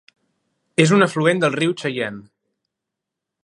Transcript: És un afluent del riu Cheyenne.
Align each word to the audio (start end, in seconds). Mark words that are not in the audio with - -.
És 0.85 0.93
un 0.97 1.05
afluent 1.07 1.43
del 1.45 1.55
riu 1.57 1.77
Cheyenne. 1.83 2.25